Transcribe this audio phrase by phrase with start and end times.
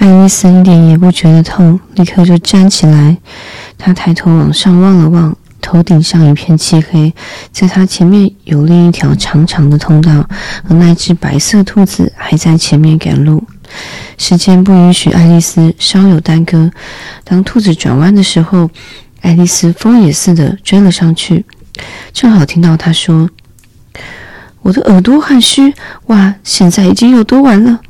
[0.00, 3.18] 爱丽丝一点也不觉得痛，立刻就站起来。
[3.76, 7.12] 她抬头往上望了望，头顶上一片漆黑，
[7.52, 10.26] 在她前面有另一条长长的通道，
[10.66, 13.44] 而那只白色兔子还在前面赶路。
[14.16, 16.70] 时间不允许爱丽丝稍有耽搁。
[17.22, 18.70] 当兔子转弯的时候，
[19.20, 21.44] 爱丽丝疯也似的追了上去，
[22.14, 23.28] 正好听到她说
[24.62, 25.74] ：“我的耳朵很虚，
[26.06, 27.80] 哇，现在已经有多晚了。”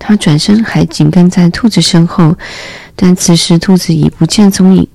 [0.00, 2.36] 他转身还紧跟在兔子身后，
[2.96, 4.88] 但此时兔子已不见踪影。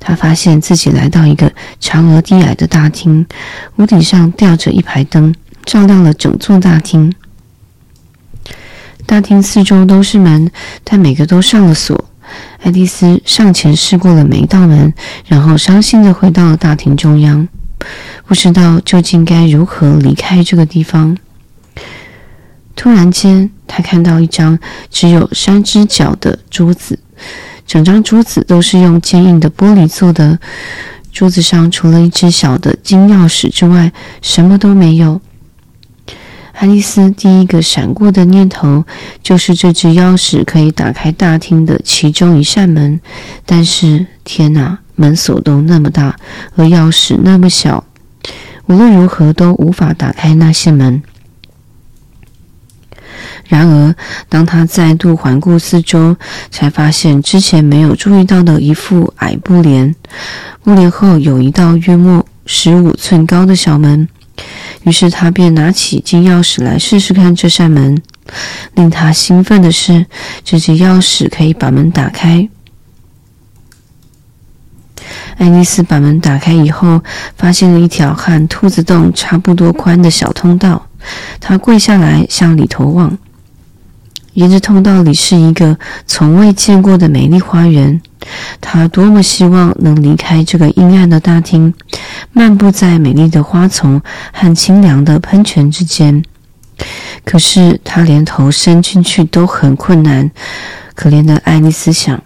[0.00, 3.24] 他发现自己来到一个长而低矮的大厅，
[3.76, 5.34] 屋顶上吊着一排灯，
[5.64, 7.14] 照亮了整座大厅。
[9.06, 10.50] 大厅四周都是门，
[10.82, 12.04] 但每个都上了锁。
[12.62, 14.92] 爱丽丝上前试过了每一道门，
[15.26, 17.46] 然后伤心地回到了大厅中央，
[18.26, 21.16] 不知道究竟该如何离开这个地方。
[22.76, 24.58] 突然间，他看到一张
[24.90, 26.98] 只有三只脚的桌子，
[27.66, 30.38] 整张桌子都是用坚硬的玻璃做的，
[31.12, 35.20] 桌子上除了一只小的金钥匙之外，什么都没有。
[36.52, 38.84] 爱丽丝第一个闪过的念头
[39.24, 43.00] 就是这只钥匙可以打开大厅的其中一扇门，
[43.44, 46.16] 但是天哪，门锁都那么大，
[46.54, 47.84] 而钥匙那么小，
[48.66, 51.02] 无论如何都无法打开那些门。
[53.46, 53.94] 然而，
[54.28, 56.16] 当他再度环顾四周，
[56.50, 59.94] 才发现之前没有注意到的一副矮布帘，
[60.62, 64.08] 布帘后有一道约莫十五寸高的小门。
[64.82, 68.00] 于是他便拿起金钥匙来试试看这扇门。
[68.74, 70.06] 令他兴奋的是，
[70.42, 72.48] 这只钥匙可以把门打开。
[75.36, 77.02] 爱丽丝把门打开以后，
[77.36, 80.86] 发现了一条和兔子洞差不多宽的小通道。
[81.40, 83.16] 他跪下来向里头望。
[84.32, 88.00] 沿着通道里是一个从未见过的美丽花园，
[88.60, 91.72] 他多么希望能离开这个阴暗的大厅，
[92.32, 96.24] 漫步在美丽的花丛和清凉的喷泉之间。
[97.24, 100.30] 可是他连头伸进去都很困难。
[100.96, 102.20] 可怜的爱丽丝想。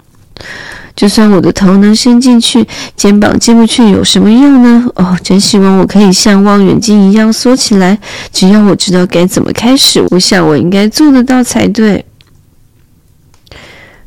[0.99, 2.67] 就算我的头能伸进去，
[2.97, 4.85] 肩膀进不去，有什么用呢？
[4.97, 7.97] 哦，真希望我可以像望远镜一样缩起来。
[8.33, 12.05] 只要我知道该怎么开始，我想我应该做得到才对。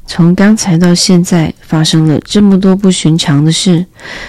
[0.06, 3.85] 从刚才到现在，发生了这么多不寻常的事，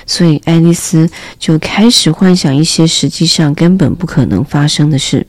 [0.07, 5.27] 所以爱丽丝就开始幻想一些实际上根本不可能发生的事。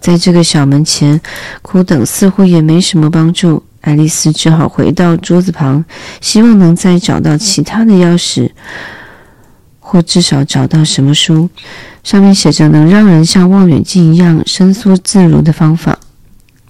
[0.00, 1.20] 在这个小门前，
[1.62, 3.64] 苦等似乎也没什么帮助。
[3.80, 5.84] 爱丽丝只好回到桌子旁，
[6.20, 8.50] 希望能再找到其他的钥匙，
[9.78, 11.48] 或至少找到什么书，
[12.02, 15.98] 上面写着能让人像望远镜一样伸缩自如的方法。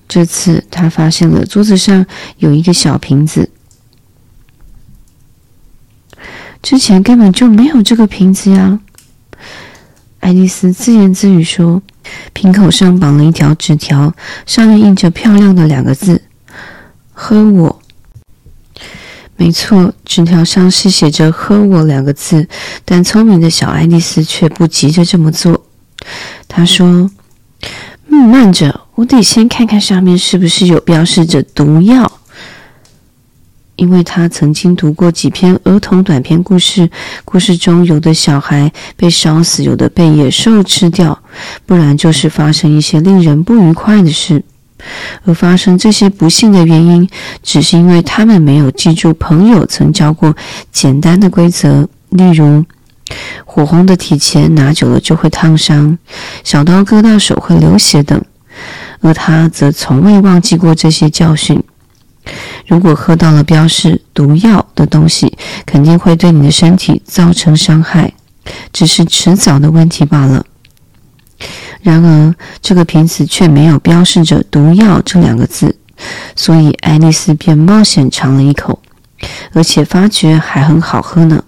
[0.07, 3.51] 这次，她发现了桌子上有一个小瓶子，
[6.63, 8.79] 之前根本就没有这个瓶子呀。
[10.21, 11.81] 爱丽丝自言自语说
[12.35, 14.15] ：“瓶口上绑了一条纸条，
[14.45, 16.23] 上面印着漂亮的两个字。”
[17.29, 17.83] 喝我，
[19.37, 22.49] 没错，纸条上是写着“喝我”两个字，
[22.87, 25.67] 但聪明的小爱丽丝却不急着这么做。
[26.49, 27.11] 她说
[28.09, 32.11] ：“嗯，慢着，我得先看看上面是不是有标示着毒药。”
[33.77, 36.89] 因为她曾经读过几篇儿童短篇故事，
[37.27, 41.23] 故事中有的小孩被烧死，有的被野兽吃掉，
[41.67, 44.43] 不然就是发生一些令人不愉快的事。
[45.25, 47.09] 而发生这些不幸的原因，
[47.43, 50.35] 只是因为他们没有记住朋友曾教过
[50.73, 52.65] 简单的规则，例如
[53.45, 55.99] 火红的铁钱拿久了就会烫伤，
[56.45, 58.23] 小刀割到手会流血等。
[59.01, 61.63] 而他则从未忘记过这些教训。
[62.67, 68.13] 如果喝到了标示毒药的东西，肯定会对你的身体造成伤害，
[68.73, 70.45] 只是迟早的问题罢了。
[71.81, 75.77] 然而，这个瓶子却没有标示着“毒药”这两个字，
[76.35, 78.81] 所以爱丽丝便冒险尝了一口，
[79.53, 81.45] 而且发觉还很好喝呢。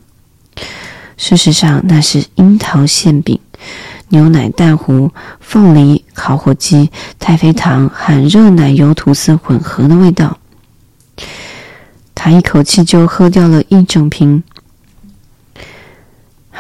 [1.17, 3.39] 事实上，那是樱桃馅饼、
[4.09, 5.11] 牛奶蛋糊、
[5.41, 10.39] 凤梨、烤火鸡、太妃糖和热奶油吐司混合的味道。
[12.15, 14.43] 她一口气就喝掉了一整瓶。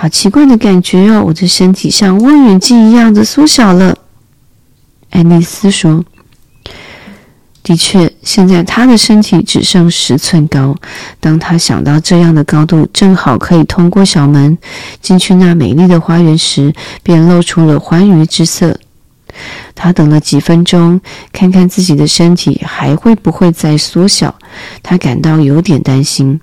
[0.00, 1.23] 好奇怪的感觉哦！
[1.26, 3.94] 我的身体像望远镜一样的缩小了。
[5.11, 6.02] 爱丽丝说
[7.62, 10.75] ：“的确，现在她的身体只剩十寸高。
[11.20, 14.56] 当她想到这样的高度正好可以通过小门
[15.02, 18.81] 进去那美丽的花园时，便露出了欢愉之色。
[19.75, 20.99] 她等了几分钟，
[21.31, 24.35] 看看自己的身体还会不会再缩小，
[24.82, 26.41] 她感到有点担心。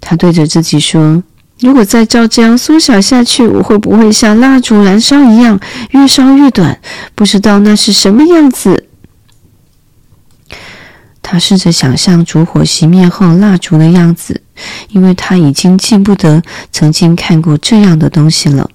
[0.00, 1.20] 她对着自己说
[1.60, 5.58] ：“如果再照这样缩小下去，我会不会像蜡烛燃烧一样，
[5.90, 6.80] 越烧越短？
[7.14, 8.84] 不知道那是什么样子。”
[11.20, 14.40] 他试着想象烛火熄灭后蜡烛的样子，
[14.88, 18.70] 因为他已经记不得曾经看过这样的东西了。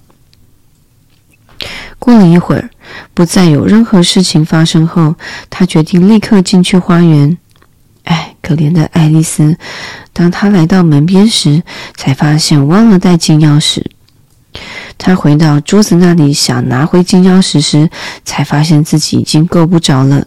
[1.98, 2.70] 过了一会儿，
[3.12, 5.16] 不再有任何事情发生后，
[5.48, 7.36] 他决定立刻进去花园。
[8.44, 9.56] 可怜的爱丽丝！
[10.12, 11.62] 当她来到门边时，
[11.96, 13.82] 才发现忘了带金钥匙。
[14.98, 17.88] 她回到桌子那里，想拿回金钥匙时，
[18.24, 20.26] 才发现自己已经够不着了。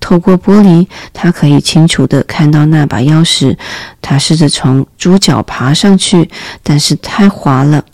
[0.00, 3.56] 透过玻璃，她可以清楚地看到那把钥匙。
[4.02, 6.28] 她试着从桌角爬上去，
[6.62, 7.84] 但是太滑了。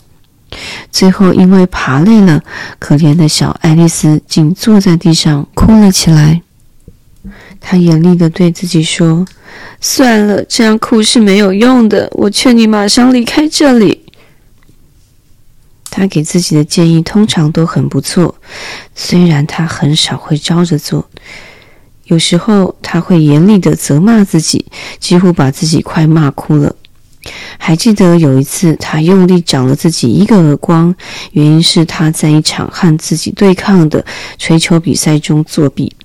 [0.91, 2.41] 最后，因为爬累了，
[2.79, 6.41] 可怜的小爱丽丝竟坐在地上哭了起来。
[7.65, 9.25] 他严厉地对自己说
[9.79, 12.09] ：“算了，这样哭是没有用的。
[12.11, 14.01] 我劝你马上离开这里。”
[15.89, 18.35] 他给自己的建议通常都很不错，
[18.93, 21.09] 虽然他很少会照着做。
[22.05, 24.65] 有时候他会严厉地责骂自己，
[24.99, 26.75] 几乎把自己快骂哭了。
[27.57, 30.93] 还记得有一次，他用力掌了自己一个耳光，
[31.31, 34.03] 原因是他在一场和自己对抗的
[34.37, 35.95] 吹球比赛中作弊。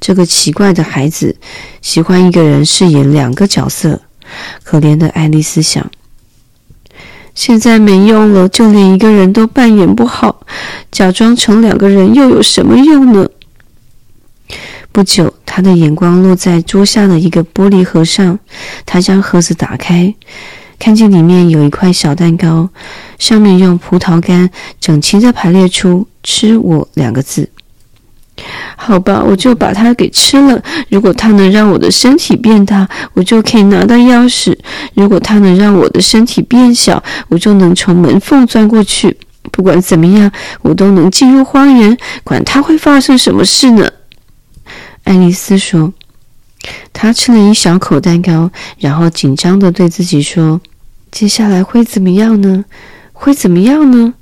[0.00, 1.36] 这个奇怪的孩子
[1.80, 4.00] 喜欢一个人饰演两个角色。
[4.62, 5.90] 可怜的爱丽丝想：
[7.34, 10.46] 现在没用了，就连一个人都扮演不好，
[10.90, 13.28] 假装成两个人又有什么用呢？
[14.90, 18.38] 不久，他的眼光落在桌下的一个玻璃盒上。
[18.86, 20.14] 他将盒子打开，
[20.78, 22.70] 看见里面有一块小蛋糕，
[23.18, 24.48] 上面用葡萄干
[24.80, 27.50] 整齐地排列出“吃我”两个字。
[28.76, 30.60] 好吧，我就把它给吃了。
[30.88, 34.52] 如果它能让我的身体变大，我就可以拿到钥匙；
[34.94, 39.16] 如果它能让我的身体变小，我就能从门缝钻过去。
[39.52, 40.30] 不管怎么样，
[40.62, 41.96] 我都能进入花园。
[42.24, 43.88] 管它会发生什么事呢？
[45.04, 45.92] 爱丽丝说
[46.92, 50.60] ：“她吃了一小口蛋糕，然后紧张地对自己说
[51.12, 52.64] ：‘接下来会怎么样呢？
[53.12, 54.14] 会怎么样呢？’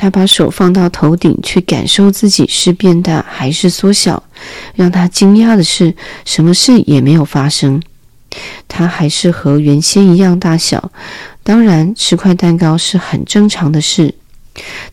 [0.00, 4.22] 他把手放到头顶，去感受自己是变大还是缩小。
[4.74, 5.94] 让他惊讶的是，
[6.24, 7.82] 什么事也没有发生。
[8.66, 10.90] 他还是和原先一样大小。
[11.42, 14.14] 当然，吃块蛋糕是很正常的事。”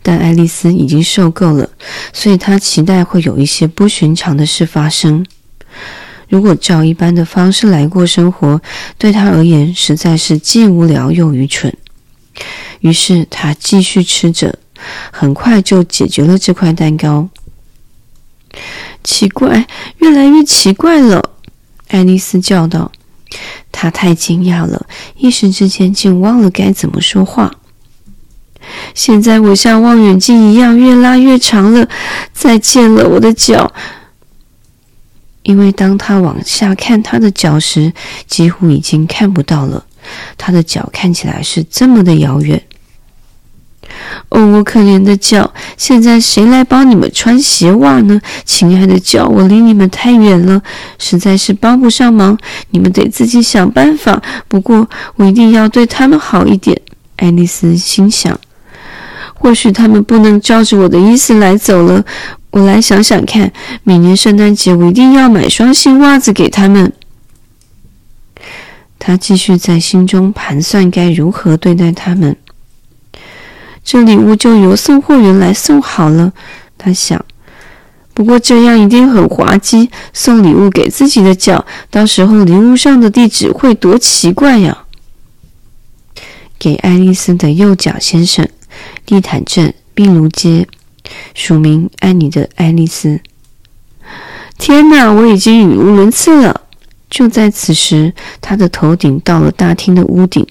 [0.04, 1.70] 但爱丽丝已经受够了，
[2.12, 5.26] 所以她期待会有一些不寻常的事发生。
[6.28, 8.62] 如果照一般的方式来过生活，
[8.98, 11.74] 对她而言实在是既无聊又愚蠢。
[12.82, 14.60] 于是她继续吃着，
[15.12, 17.28] 很快就解决了这块蛋糕。
[19.04, 21.32] 奇怪，越来越奇怪了！
[21.88, 22.92] 爱丽丝叫道。
[23.72, 24.88] 她太惊讶了，
[25.18, 27.54] 一时之间竟忘了该怎么说话。
[28.94, 31.88] 现在我像望远镜一样越拉越长了，
[32.34, 33.72] 再见了，我的脚。
[35.44, 37.94] 因为当他往下看他的脚时，
[38.28, 39.86] 几乎已经看不到了。
[40.38, 42.62] 他的脚看起来是这么的遥远。
[44.30, 45.54] 哦，我可怜的脚！
[45.78, 48.20] 现在谁来帮你们穿鞋袜呢？
[48.46, 50.62] 亲爱的脚，我离你们太远了，
[51.00, 52.38] 实在是帮不上忙。
[52.72, 54.22] 你们得自己想办法。
[54.48, 56.80] 不过我一定要对他们好一点。
[57.18, 58.40] 爱丽丝心想。
[59.34, 62.04] 或许他们不能照着我的意思来走了。
[62.52, 63.52] 我来想想看，
[63.84, 66.92] 每年圣诞节我一定要买双新袜子给他们。
[69.00, 72.36] 他继续在心中盘算该如何对待他们。
[73.90, 76.34] 这礼物就由送货员来送好了，
[76.78, 77.24] 他想。
[78.14, 84.80] 不过这样一定很滑稽，送礼物给自己的脚，到时候礼物上的地址会多奇怪呀！
[86.60, 88.46] 给爱丽丝的右脚先生。
[89.06, 90.68] 地毯镇，壁炉街，
[91.34, 93.22] 署名：爱你的爱丽丝。
[94.58, 96.64] 天哪，我已经语无伦次了。
[97.10, 100.46] 就在此时，他的头顶到了大厅的屋顶。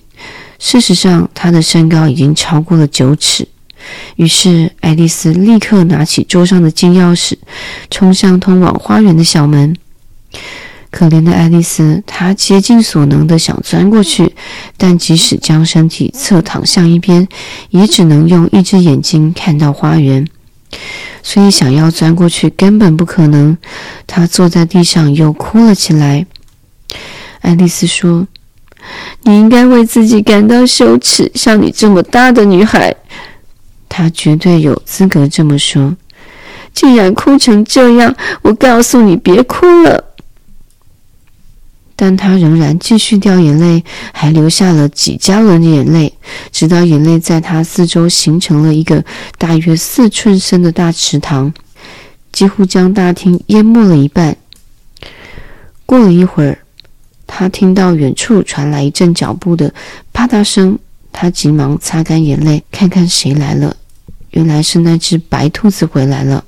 [0.58, 3.46] 事实上，他的身高已经超过了九尺。
[4.16, 7.34] 于是，爱丽丝立刻拿起桌上的金钥匙，
[7.90, 9.76] 冲向通往花园的小门。
[10.90, 14.34] 可怜的爱丽丝，她竭尽所能地想钻过去，
[14.78, 17.28] 但即使将身体侧躺向一边，
[17.68, 20.26] 也只能用一只眼睛看到花园，
[21.22, 23.58] 所以想要钻过去根本不可能。
[24.06, 26.26] 她坐在地上又哭了起来。
[27.42, 28.26] 爱丽丝说
[29.22, 32.94] ：“你应该为自己感到羞耻，像你这么大的女孩。”
[33.88, 35.96] 他绝对有资格这么说。
[36.74, 40.04] 既然哭成这样，我告诉你，别哭了。
[41.98, 46.12] 但他仍然继续掉眼泪，还流下了几加仑的眼泪，
[46.52, 49.02] 直到眼泪在他四周形成了一个
[49.38, 51.54] 大约四寸深的大池塘，
[52.30, 54.36] 几乎将大厅淹没了一半。
[55.86, 56.58] 过了一会儿，
[57.26, 59.72] 他听到远处传来一阵脚步的
[60.12, 60.78] 啪嗒声，
[61.12, 63.76] 他急忙擦干眼泪，看看谁来了。
[64.30, 66.44] 原来是那只白兔子回来了。